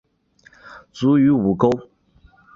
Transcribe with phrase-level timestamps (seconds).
[0.91, 1.69] 卒于午沟。